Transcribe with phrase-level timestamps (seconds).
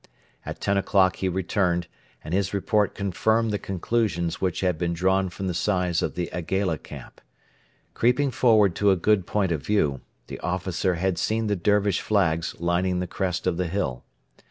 [0.47, 1.85] At ten o'clock he returned,
[2.23, 6.27] and his report confirmed the conclusions which had been drawn from the size of the
[6.33, 7.21] Aigaila camp.
[7.93, 12.59] Creeping forward to a good point of view, the officer had seen the Dervish flags
[12.59, 14.03] lining the crest of the hill.